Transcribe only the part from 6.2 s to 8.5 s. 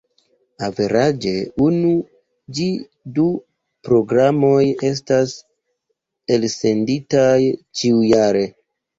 elsenditaj ĉiujare.